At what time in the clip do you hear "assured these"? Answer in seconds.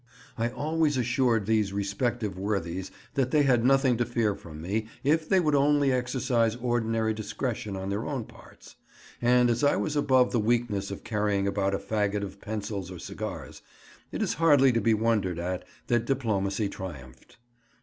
0.97-1.73